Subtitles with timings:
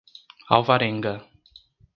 [0.57, 1.13] Alvarenga